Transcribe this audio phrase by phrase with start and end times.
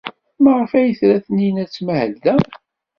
[0.43, 2.35] Maɣef ay tra Taninna ad tmahel da?